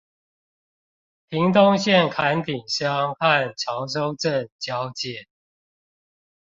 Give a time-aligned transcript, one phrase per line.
[1.29, 5.27] 屏東縣崁頂鄉和潮州鎮交界